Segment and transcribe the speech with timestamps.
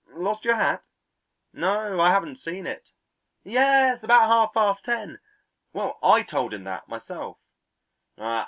[0.15, 0.81] "Lost your hat?
[1.53, 2.89] No, I haven't seen it."
[3.43, 5.19] "Yes, about half past ten!"
[5.73, 7.37] "Well, I told him that myself!"